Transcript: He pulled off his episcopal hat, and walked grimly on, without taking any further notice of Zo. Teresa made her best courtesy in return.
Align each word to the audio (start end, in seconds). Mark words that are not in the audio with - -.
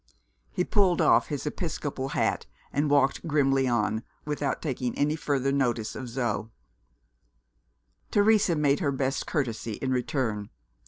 He 0.49 0.63
pulled 0.63 0.99
off 0.99 1.27
his 1.27 1.45
episcopal 1.45 2.09
hat, 2.17 2.47
and 2.73 2.89
walked 2.89 3.27
grimly 3.27 3.67
on, 3.67 4.01
without 4.25 4.59
taking 4.59 4.97
any 4.97 5.15
further 5.15 5.51
notice 5.51 5.95
of 5.95 6.09
Zo. 6.09 6.49
Teresa 8.09 8.55
made 8.55 8.79
her 8.79 8.91
best 8.91 9.27
courtesy 9.27 9.73
in 9.73 9.91
return. 9.91 10.49